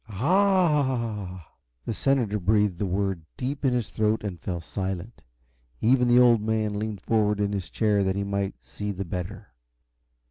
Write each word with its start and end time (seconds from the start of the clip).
"A 0.09 0.13
h 1.25 1.29
h!" 1.29 1.45
The 1.85 1.93
senator 1.93 2.39
breathed 2.39 2.79
the 2.79 2.87
word 2.87 3.21
deep 3.37 3.63
in 3.63 3.75
his 3.75 3.91
throat 3.91 4.23
and 4.23 4.41
fell 4.41 4.59
silent. 4.59 5.21
Even 5.79 6.07
the 6.07 6.17
Old 6.19 6.41
Man 6.41 6.79
leaned 6.79 7.01
forward 7.01 7.39
in 7.39 7.53
his 7.53 7.69
chair 7.69 8.01
that 8.01 8.15
he 8.15 8.23
might 8.23 8.55
see 8.65 8.91
the 8.91 9.05
better. 9.05 9.49